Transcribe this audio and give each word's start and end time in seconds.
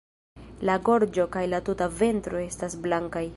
La 0.69 0.77
gorĝo 0.87 1.27
kaj 1.35 1.43
la 1.51 1.59
tuta 1.67 1.89
ventro 2.01 2.41
estas 2.49 2.79
blankaj. 2.89 3.25